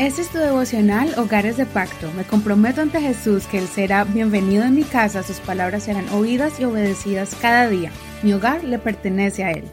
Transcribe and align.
Este 0.00 0.22
es 0.22 0.30
tu 0.30 0.38
devocional 0.38 1.12
Hogares 1.18 1.58
de 1.58 1.66
Pacto. 1.66 2.10
Me 2.16 2.24
comprometo 2.24 2.80
ante 2.80 3.02
Jesús 3.02 3.44
que 3.44 3.58
Él 3.58 3.68
será 3.68 4.04
bienvenido 4.04 4.64
en 4.64 4.74
mi 4.74 4.82
casa, 4.82 5.22
sus 5.22 5.40
palabras 5.40 5.82
serán 5.82 6.08
oídas 6.08 6.58
y 6.58 6.64
obedecidas 6.64 7.36
cada 7.38 7.68
día. 7.68 7.92
Mi 8.22 8.32
hogar 8.32 8.64
le 8.64 8.78
pertenece 8.78 9.44
a 9.44 9.50
Él. 9.50 9.64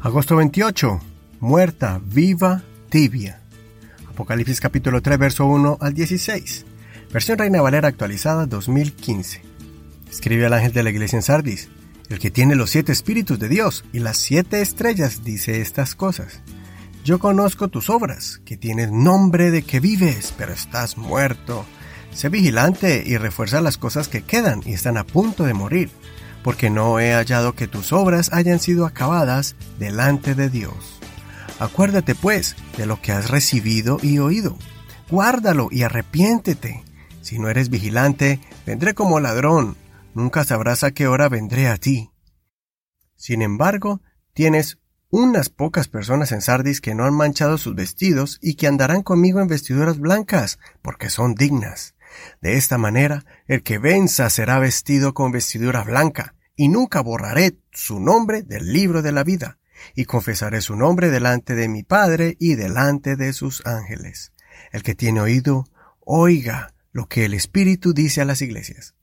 Agosto 0.00 0.36
28. 0.36 1.00
Muerta, 1.40 1.98
viva, 2.04 2.62
tibia. 2.90 3.40
Apocalipsis 4.06 4.60
capítulo 4.60 5.00
3, 5.00 5.18
verso 5.18 5.46
1 5.46 5.78
al 5.80 5.94
16. 5.94 6.66
Versión 7.10 7.38
Reina 7.38 7.62
Valera 7.62 7.88
actualizada 7.88 8.44
2015. 8.44 9.40
Escribe 10.10 10.44
al 10.44 10.52
ángel 10.52 10.74
de 10.74 10.82
la 10.82 10.90
iglesia 10.90 11.16
en 11.16 11.22
Sardis. 11.22 11.70
El 12.10 12.18
que 12.18 12.30
tiene 12.30 12.54
los 12.54 12.68
siete 12.68 12.92
espíritus 12.92 13.38
de 13.38 13.48
Dios 13.48 13.82
y 13.94 14.00
las 14.00 14.18
siete 14.18 14.60
estrellas 14.60 15.24
dice 15.24 15.62
estas 15.62 15.94
cosas. 15.94 16.42
Yo 17.06 17.20
conozco 17.20 17.68
tus 17.68 17.88
obras, 17.88 18.40
que 18.44 18.56
tienes 18.56 18.90
nombre 18.90 19.52
de 19.52 19.62
que 19.62 19.78
vives, 19.78 20.34
pero 20.36 20.52
estás 20.52 20.98
muerto. 20.98 21.64
Sé 22.10 22.30
vigilante 22.30 23.04
y 23.06 23.16
refuerza 23.16 23.60
las 23.60 23.78
cosas 23.78 24.08
que 24.08 24.22
quedan 24.22 24.60
y 24.66 24.72
están 24.72 24.96
a 24.96 25.04
punto 25.04 25.44
de 25.44 25.54
morir, 25.54 25.88
porque 26.42 26.68
no 26.68 26.98
he 26.98 27.12
hallado 27.12 27.54
que 27.54 27.68
tus 27.68 27.92
obras 27.92 28.32
hayan 28.32 28.58
sido 28.58 28.86
acabadas 28.86 29.54
delante 29.78 30.34
de 30.34 30.50
Dios. 30.50 30.98
Acuérdate 31.60 32.16
pues 32.16 32.56
de 32.76 32.86
lo 32.86 33.00
que 33.00 33.12
has 33.12 33.30
recibido 33.30 33.98
y 34.02 34.18
oído. 34.18 34.58
Guárdalo 35.08 35.68
y 35.70 35.84
arrepiéntete. 35.84 36.82
Si 37.22 37.38
no 37.38 37.48
eres 37.48 37.70
vigilante, 37.70 38.40
vendré 38.66 38.94
como 38.94 39.20
ladrón. 39.20 39.76
Nunca 40.12 40.42
sabrás 40.42 40.82
a 40.82 40.90
qué 40.90 41.06
hora 41.06 41.28
vendré 41.28 41.68
a 41.68 41.76
ti. 41.76 42.10
Sin 43.14 43.42
embargo, 43.42 44.00
tienes 44.34 44.78
unas 45.10 45.48
pocas 45.48 45.88
personas 45.88 46.32
en 46.32 46.40
Sardis 46.40 46.80
que 46.80 46.94
no 46.94 47.04
han 47.04 47.14
manchado 47.14 47.58
sus 47.58 47.74
vestidos 47.74 48.38
y 48.42 48.54
que 48.54 48.66
andarán 48.66 49.02
conmigo 49.02 49.40
en 49.40 49.48
vestiduras 49.48 49.98
blancas, 49.98 50.58
porque 50.82 51.10
son 51.10 51.34
dignas. 51.34 51.94
De 52.40 52.54
esta 52.54 52.78
manera, 52.78 53.24
el 53.46 53.62
que 53.62 53.78
venza 53.78 54.30
será 54.30 54.58
vestido 54.58 55.14
con 55.14 55.32
vestidura 55.32 55.84
blanca, 55.84 56.34
y 56.56 56.68
nunca 56.68 57.00
borraré 57.02 57.58
su 57.72 58.00
nombre 58.00 58.42
del 58.42 58.72
libro 58.72 59.02
de 59.02 59.12
la 59.12 59.24
vida, 59.24 59.58
y 59.94 60.06
confesaré 60.06 60.60
su 60.60 60.74
nombre 60.74 61.10
delante 61.10 61.54
de 61.54 61.68
mi 61.68 61.82
Padre 61.82 62.36
y 62.40 62.54
delante 62.54 63.16
de 63.16 63.32
sus 63.32 63.64
ángeles. 63.66 64.32
El 64.72 64.82
que 64.82 64.94
tiene 64.94 65.20
oído, 65.20 65.66
oiga 66.00 66.74
lo 66.92 67.08
que 67.08 67.26
el 67.26 67.34
Espíritu 67.34 67.92
dice 67.92 68.22
a 68.22 68.24
las 68.24 68.40
iglesias. 68.40 68.94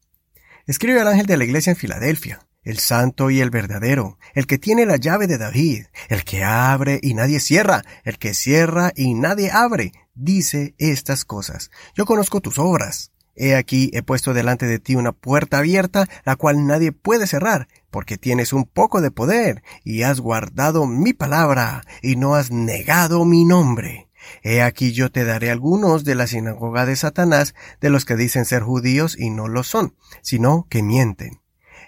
Escribe 0.66 1.00
al 1.00 1.08
ángel 1.08 1.28
de 1.28 1.38
la 1.38 1.44
iglesia 1.44 1.72
en 1.72 1.78
Filadelfia 1.78 2.40
el 2.64 2.80
santo 2.80 3.30
y 3.30 3.42
el 3.42 3.50
verdadero, 3.50 4.18
el 4.34 4.48
que 4.48 4.58
tiene 4.58 4.86
la 4.86 4.98
llave 4.98 5.28
de 5.28 5.38
David, 5.38 5.86
el 6.10 6.24
que 6.24 6.44
abre 6.44 7.00
y 7.02 7.14
nadie 7.14 7.40
cierra, 7.40 7.84
el 8.04 8.18
que 8.18 8.34
cierra 8.34 8.92
y 8.96 9.14
nadie 9.14 9.52
abre, 9.52 9.92
dice 10.16 10.76
estas 10.78 11.26
cosas. 11.26 11.72
Yo 11.96 12.06
conozco 12.06 12.42
tus 12.42 12.60
obras. 12.60 13.12
He 13.36 13.56
aquí 13.56 13.90
he 13.94 14.04
puesto 14.04 14.34
delante 14.34 14.68
de 14.68 14.78
ti 14.78 14.96
una 14.96 15.12
puerta 15.12 15.58
abierta, 15.58 16.08
la 16.24 16.36
cual 16.36 16.68
nadie 16.68 16.92
puede 16.92 17.26
cerrar, 17.26 17.68
porque 17.90 18.18
tienes 18.18 18.54
un 18.54 18.66
poco 18.66 19.02
de 19.02 19.10
poder, 19.10 19.64
y 19.84 20.04
has 20.04 20.20
guardado 20.20 20.86
mi 20.86 21.14
palabra, 21.14 21.84
y 22.04 22.16
no 22.16 22.36
has 22.36 22.52
negado 22.52 23.26
mi 23.26 23.44
nombre. 23.44 24.08
He 24.44 24.62
aquí 24.62 24.94
yo 24.94 25.12
te 25.12 25.26
daré 25.26 25.52
algunos 25.52 26.04
de 26.04 26.16
la 26.16 26.28
sinagoga 26.28 26.86
de 26.86 26.96
Satanás, 26.96 27.56
de 27.82 27.90
los 27.90 28.06
que 28.06 28.16
dicen 28.16 28.46
ser 28.46 28.64
judíos 28.64 29.18
y 29.20 29.32
no 29.32 29.48
lo 29.48 29.64
son, 29.64 29.96
sino 30.22 30.68
que 30.70 30.84
mienten. 30.84 31.43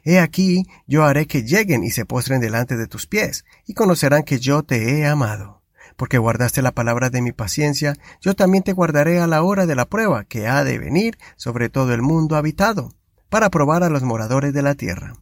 He 0.08 0.20
aquí 0.20 0.68
yo 0.86 1.04
haré 1.04 1.26
que 1.26 1.42
lleguen 1.42 1.84
y 1.84 1.90
se 1.90 2.06
postren 2.06 2.40
delante 2.40 2.78
de 2.78 2.86
tus 2.86 3.08
pies, 3.08 3.44
y 3.66 3.74
conocerán 3.74 4.22
que 4.22 4.40
yo 4.40 4.62
te 4.62 5.00
he 5.00 5.08
amado. 5.08 5.64
Porque 5.98 6.20
guardaste 6.20 6.62
la 6.62 6.74
palabra 6.74 7.10
de 7.10 7.24
mi 7.24 7.32
paciencia, 7.32 7.96
yo 8.22 8.36
también 8.36 8.64
te 8.64 8.74
guardaré 8.74 9.20
a 9.20 9.26
la 9.26 9.42
hora 9.42 9.66
de 9.66 9.74
la 9.74 9.86
prueba 9.86 10.24
que 10.24 10.48
ha 10.48 10.64
de 10.64 10.78
venir 10.78 11.18
sobre 11.38 11.70
todo 11.70 11.94
el 11.96 12.04
mundo 12.04 12.36
habitado, 12.36 12.94
para 13.30 13.50
probar 13.50 13.84
a 13.84 13.90
los 13.90 14.04
moradores 14.04 14.54
de 14.54 14.62
la 14.62 14.76
tierra. 14.76 15.16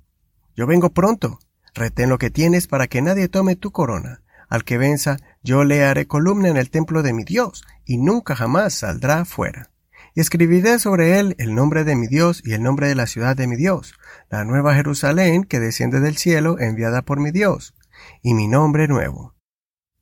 Yo 0.54 0.68
vengo 0.68 0.90
pronto, 0.90 1.40
retén 1.74 2.10
lo 2.10 2.18
que 2.18 2.30
tienes 2.30 2.68
para 2.68 2.88
que 2.88 3.02
nadie 3.02 3.30
tome 3.30 3.56
tu 3.56 3.72
corona. 3.72 4.22
Al 4.50 4.66
que 4.66 4.78
venza, 4.78 5.18
yo 5.42 5.64
le 5.64 5.86
haré 5.86 6.08
columna 6.08 6.50
en 6.50 6.58
el 6.58 6.70
templo 6.70 7.04
de 7.04 7.14
mi 7.14 7.24
Dios, 7.24 7.64
y 7.86 7.98
nunca 7.98 8.36
jamás 8.36 8.74
saldrá 8.74 9.24
fuera 9.24 9.73
y 10.16 10.22
escribiré 10.22 10.80
sobre 10.80 11.20
él 11.20 11.36
el 11.40 11.56
nombre 11.56 11.84
de 11.84 11.96
mi 11.96 12.08
Dios 12.08 12.42
y 12.46 12.54
el 12.54 12.62
nombre 12.62 12.88
de 12.88 12.96
la 12.96 13.08
ciudad 13.08 13.36
de 13.36 13.48
mi 13.48 13.56
Dios, 13.56 13.94
la 14.30 14.46
nueva 14.46 14.76
Jerusalén 14.76 15.44
que 15.44 15.60
desciende 15.60 16.00
del 16.00 16.18
cielo 16.18 16.60
enviada 16.60 17.02
por 17.02 17.20
mi 17.20 17.32
Dios, 17.32 17.74
y 18.22 18.34
mi 18.34 18.48
nombre 18.48 18.88
nuevo. 18.88 19.36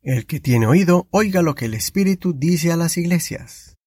El 0.01 0.25
que 0.25 0.39
tiene 0.39 0.67
oído, 0.67 1.07
oiga 1.11 1.41
lo 1.41 1.55
que 1.55 1.65
el 1.65 1.75
Espíritu 1.75 2.33
dice 2.33 2.71
a 2.71 2.77
las 2.77 2.97
iglesias. 2.97 3.77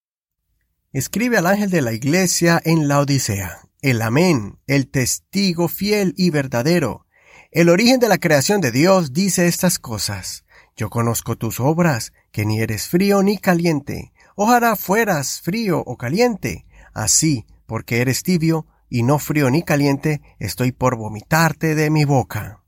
Escribe 0.93 1.39
al 1.39 1.47
ángel 1.47 1.71
de 1.71 1.83
la 1.83 1.93
iglesia 1.93 2.61
en 2.65 2.87
la 2.87 3.01
Odisea, 3.01 3.69
el 3.83 4.01
Amén, 4.01 4.61
el 4.67 4.89
testigo 4.89 5.69
fiel 5.69 6.15
y 6.17 6.31
verdadero. 6.31 7.07
El 7.51 7.69
origen 7.69 8.01
de 8.01 8.09
la 8.09 8.19
creación 8.19 8.61
de 8.61 8.71
Dios 8.71 9.13
dice 9.13 9.47
estas 9.47 9.79
cosas. 9.79 10.45
Yo 10.77 10.91
conozco 10.91 11.37
tus 11.37 11.61
obras, 11.61 12.13
que 12.33 12.47
ni 12.47 12.61
eres 12.61 12.89
frío 12.89 13.23
ni 13.23 13.39
caliente. 13.39 14.13
Ojalá 14.37 14.75
fueras 14.77 15.41
frío 15.41 15.83
o 15.87 15.97
caliente. 15.97 16.67
Así, 16.93 17.47
porque 17.67 18.01
eres 18.01 18.23
tibio 18.23 18.67
y 18.89 19.03
no 19.03 19.19
frío 19.19 19.51
ni 19.51 19.63
caliente, 19.63 20.23
estoy 20.39 20.73
por 20.73 20.97
vomitarte 20.97 21.75
de 21.75 21.91
mi 21.91 22.05
boca. 22.05 22.63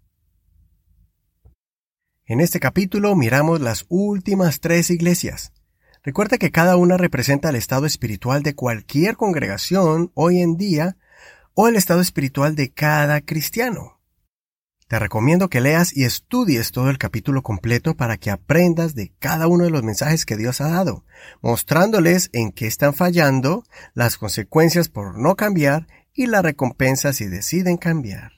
En 2.24 2.40
este 2.40 2.58
capítulo 2.58 3.14
miramos 3.14 3.60
las 3.60 3.86
últimas 3.88 4.60
tres 4.60 4.90
iglesias. 4.90 5.52
Recuerda 6.02 6.38
que 6.38 6.50
cada 6.50 6.76
una 6.76 6.96
representa 6.96 7.50
el 7.50 7.56
estado 7.56 7.86
espiritual 7.86 8.42
de 8.42 8.54
cualquier 8.54 9.16
congregación 9.16 10.10
hoy 10.14 10.40
en 10.40 10.56
día 10.56 10.96
o 11.54 11.68
el 11.68 11.76
estado 11.76 12.00
espiritual 12.00 12.54
de 12.54 12.72
cada 12.72 13.20
cristiano. 13.20 13.95
Te 14.88 15.00
recomiendo 15.00 15.48
que 15.48 15.60
leas 15.60 15.96
y 15.96 16.04
estudies 16.04 16.70
todo 16.70 16.90
el 16.90 16.98
capítulo 16.98 17.42
completo 17.42 17.96
para 17.96 18.18
que 18.18 18.30
aprendas 18.30 18.94
de 18.94 19.12
cada 19.18 19.48
uno 19.48 19.64
de 19.64 19.70
los 19.70 19.82
mensajes 19.82 20.24
que 20.24 20.36
Dios 20.36 20.60
ha 20.60 20.68
dado, 20.68 21.04
mostrándoles 21.42 22.30
en 22.32 22.52
qué 22.52 22.68
están 22.68 22.94
fallando, 22.94 23.64
las 23.94 24.16
consecuencias 24.16 24.88
por 24.88 25.18
no 25.18 25.34
cambiar 25.34 25.88
y 26.14 26.26
la 26.26 26.40
recompensa 26.40 27.12
si 27.12 27.26
deciden 27.26 27.78
cambiar. 27.78 28.30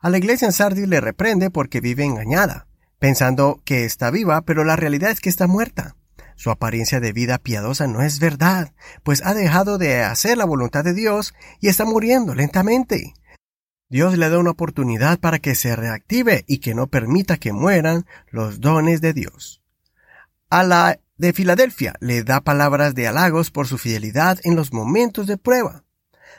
A 0.00 0.10
la 0.10 0.18
iglesia 0.18 0.46
en 0.46 0.52
Sardis 0.52 0.86
le 0.86 1.00
reprende 1.00 1.50
porque 1.50 1.80
vive 1.80 2.04
engañada, 2.04 2.68
pensando 3.00 3.60
que 3.64 3.84
está 3.84 4.12
viva, 4.12 4.42
pero 4.42 4.62
la 4.62 4.76
realidad 4.76 5.10
es 5.10 5.18
que 5.18 5.28
está 5.28 5.48
muerta. 5.48 5.96
Su 6.36 6.50
apariencia 6.50 7.00
de 7.00 7.12
vida 7.12 7.38
piadosa 7.38 7.88
no 7.88 8.00
es 8.00 8.20
verdad, 8.20 8.72
pues 9.02 9.24
ha 9.24 9.34
dejado 9.34 9.78
de 9.78 10.04
hacer 10.04 10.38
la 10.38 10.44
voluntad 10.44 10.84
de 10.84 10.94
Dios 10.94 11.34
y 11.60 11.66
está 11.66 11.84
muriendo 11.84 12.36
lentamente. 12.36 13.12
Dios 13.88 14.16
le 14.16 14.28
da 14.28 14.38
una 14.38 14.50
oportunidad 14.50 15.18
para 15.20 15.38
que 15.38 15.54
se 15.54 15.76
reactive 15.76 16.44
y 16.46 16.58
que 16.58 16.74
no 16.74 16.86
permita 16.86 17.36
que 17.36 17.52
mueran 17.52 18.06
los 18.30 18.60
dones 18.60 19.00
de 19.00 19.12
Dios. 19.12 19.62
A 20.50 20.62
la 20.62 20.98
de 21.16 21.32
Filadelfia 21.32 21.94
le 22.00 22.24
da 22.24 22.40
palabras 22.40 22.94
de 22.94 23.06
halagos 23.06 23.50
por 23.50 23.68
su 23.68 23.78
fidelidad 23.78 24.38
en 24.44 24.56
los 24.56 24.72
momentos 24.72 25.26
de 25.26 25.36
prueba. 25.36 25.84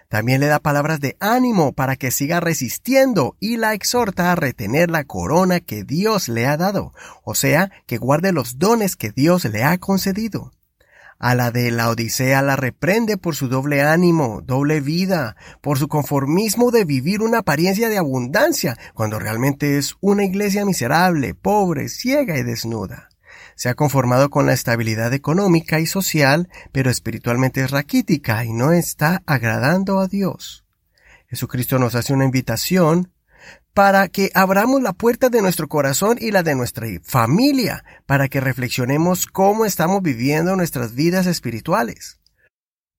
También 0.09 0.39
le 0.39 0.47
da 0.47 0.59
palabras 0.59 0.99
de 0.99 1.17
ánimo 1.19 1.73
para 1.73 1.95
que 1.95 2.11
siga 2.11 2.39
resistiendo 2.39 3.35
y 3.39 3.57
la 3.57 3.73
exhorta 3.73 4.31
a 4.31 4.35
retener 4.35 4.91
la 4.91 5.03
corona 5.03 5.59
que 5.59 5.83
Dios 5.83 6.29
le 6.29 6.45
ha 6.45 6.57
dado, 6.57 6.93
o 7.23 7.35
sea, 7.35 7.71
que 7.87 7.97
guarde 7.97 8.31
los 8.31 8.59
dones 8.59 8.95
que 8.95 9.11
Dios 9.11 9.45
le 9.45 9.63
ha 9.63 9.77
concedido. 9.77 10.51
A 11.17 11.33
la 11.33 11.51
de 11.51 11.71
la 11.71 11.89
Odisea 11.89 12.41
la 12.41 12.57
reprende 12.57 13.17
por 13.17 13.35
su 13.35 13.47
doble 13.47 13.81
ánimo, 13.81 14.41
doble 14.41 14.81
vida, 14.81 15.37
por 15.61 15.79
su 15.79 15.87
conformismo 15.87 16.71
de 16.71 16.83
vivir 16.83 17.21
una 17.21 17.39
apariencia 17.39 17.87
de 17.87 17.97
abundancia, 17.97 18.77
cuando 18.93 19.17
realmente 19.17 19.77
es 19.77 19.95
una 20.01 20.25
iglesia 20.25 20.65
miserable, 20.65 21.33
pobre, 21.33 21.87
ciega 21.87 22.37
y 22.37 22.43
desnuda. 22.43 23.09
Se 23.55 23.69
ha 23.69 23.75
conformado 23.75 24.29
con 24.29 24.45
la 24.45 24.53
estabilidad 24.53 25.13
económica 25.13 25.79
y 25.79 25.85
social, 25.85 26.49
pero 26.73 26.91
espiritualmente 26.91 27.63
es 27.63 27.71
raquítica 27.71 28.43
y 28.43 28.51
no 28.51 28.73
está 28.73 29.23
agradando 29.25 29.99
a 29.99 30.07
Dios. 30.07 30.65
Jesucristo 31.27 31.79
nos 31.79 31.95
hace 31.95 32.13
una 32.13 32.25
invitación 32.25 33.11
para 33.75 34.07
que 34.07 34.31
abramos 34.33 34.81
la 34.81 34.93
puerta 34.93 35.27
de 35.27 35.41
nuestro 35.41 35.67
corazón 35.67 36.17
y 36.21 36.31
la 36.31 36.43
de 36.43 36.55
nuestra 36.55 36.87
familia, 37.03 37.83
para 38.05 38.29
que 38.29 38.39
reflexionemos 38.39 39.27
cómo 39.27 39.65
estamos 39.65 40.01
viviendo 40.01 40.55
nuestras 40.55 40.95
vidas 40.95 41.27
espirituales. 41.27 42.21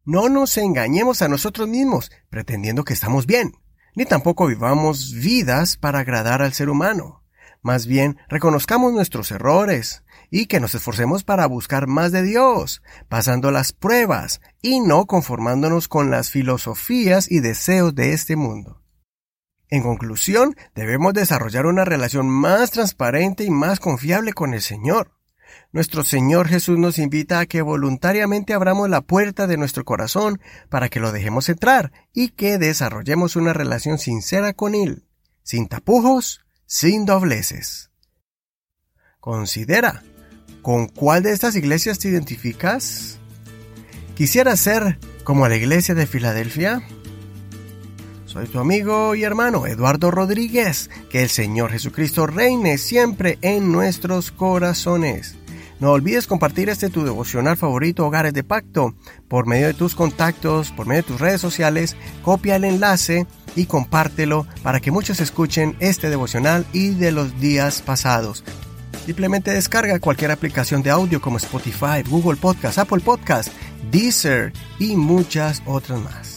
No 0.05 0.29
nos 0.29 0.59
engañemos 0.59 1.23
a 1.23 1.29
nosotros 1.29 1.67
mismos 1.67 2.13
pretendiendo 2.29 2.85
que 2.85 2.93
estamos 2.93 3.25
bien, 3.25 3.55
ni 3.95 4.05
tampoco 4.05 4.47
vivamos 4.47 5.15
vidas 5.15 5.79
para 5.79 6.01
agradar 6.01 6.43
al 6.43 6.53
ser 6.53 6.69
humano. 6.69 7.25
Más 7.63 7.87
bien, 7.87 8.19
reconozcamos 8.29 8.93
nuestros 8.93 9.31
errores 9.31 10.05
y 10.31 10.45
que 10.45 10.61
nos 10.61 10.75
esforcemos 10.75 11.25
para 11.25 11.47
buscar 11.47 11.87
más 11.87 12.13
de 12.13 12.23
Dios, 12.23 12.83
pasando 13.09 13.51
las 13.51 13.73
pruebas 13.73 14.43
y 14.61 14.81
no 14.81 15.07
conformándonos 15.07 15.89
con 15.89 16.11
las 16.11 16.31
filosofías 16.31 17.33
y 17.33 17.41
deseos 17.41 17.95
de 17.95 18.13
este 18.13 18.37
mundo. 18.37 18.83
En 19.69 19.83
conclusión, 19.83 20.55
debemos 20.75 21.13
desarrollar 21.13 21.67
una 21.67 21.85
relación 21.85 22.29
más 22.29 22.71
transparente 22.71 23.45
y 23.45 23.51
más 23.51 23.81
confiable 23.81 24.33
con 24.33 24.55
el 24.55 24.63
Señor. 24.63 25.13
Nuestro 25.73 26.05
Señor 26.05 26.49
Jesús 26.49 26.79
nos 26.79 26.99
invita 26.99 27.41
a 27.41 27.47
que 27.47 27.63
voluntariamente 27.63 28.55
abramos 28.55 28.89
la 28.89 29.01
puerta 29.01 29.47
de 29.47 29.57
nuestro 29.57 29.85
corazón 29.85 30.41
para 30.69 30.89
que 30.89 31.01
lo 31.01 31.13
dejemos 31.13 31.49
entrar 31.49 31.93
y 32.13 32.29
que 32.29 32.59
desarrollemos 32.59 33.37
una 33.37 33.53
relación 33.53 33.99
sincera 33.99 34.53
con 34.53 34.75
Él, 34.75 35.05
sin 35.43 35.69
tapujos, 35.69 36.45
sin 36.67 37.05
dobleces. 37.05 37.91
Considera, 39.21 40.03
¿con 40.63 40.87
cuál 40.87 41.25
de 41.25 41.33
estas 41.33 41.57
iglesias 41.57 41.99
te 41.99 42.09
identificas? 42.09 43.19
¿Quisiera 44.15 44.57
ser 44.57 44.99
como 45.25 45.49
la 45.49 45.57
iglesia 45.57 45.95
de 45.95 46.07
Filadelfia? 46.07 46.83
Soy 48.37 48.49
tu 48.49 48.59
amigo 48.59 49.15
y 49.15 49.25
hermano 49.25 49.67
Eduardo 49.67 50.11
Rodríguez. 50.11 50.91
Que 51.09 51.23
el 51.23 51.31
Señor 51.31 51.71
Jesucristo 51.71 52.27
reine 52.27 52.77
siempre 52.77 53.39
en 53.41 53.73
nuestros 53.73 54.31
corazones. 54.31 55.37
No 55.81 55.93
olvides 55.93 56.27
compartir 56.27 56.69
este 56.69 56.91
tu 56.91 57.03
devocional 57.03 57.57
favorito 57.57 58.07
Hogares 58.07 58.35
de 58.35 58.45
Pacto 58.45 58.95
por 59.27 59.47
medio 59.47 59.69
de 59.69 59.73
tus 59.73 59.95
contactos, 59.95 60.71
por 60.71 60.87
medio 60.87 61.01
de 61.01 61.09
tus 61.09 61.19
redes 61.19 61.41
sociales. 61.41 61.97
Copia 62.21 62.57
el 62.57 62.65
enlace 62.65 63.27
y 63.55 63.65
compártelo 63.65 64.47
para 64.63 64.81
que 64.81 64.91
muchos 64.91 65.21
escuchen 65.21 65.75
este 65.81 66.11
devocional 66.11 66.67
y 66.75 66.91
de 66.91 67.13
los 67.13 67.41
días 67.41 67.81
pasados. 67.81 68.45
Simplemente 69.07 69.51
descarga 69.51 69.99
cualquier 69.99 70.31
aplicación 70.31 70.83
de 70.83 70.91
audio 70.91 71.23
como 71.23 71.39
Spotify, 71.39 72.03
Google 72.07 72.37
Podcast, 72.37 72.77
Apple 72.77 73.01
Podcast, 73.01 73.49
Deezer 73.91 74.53
y 74.79 74.95
muchas 74.95 75.63
otras 75.65 75.99
más. 76.03 76.36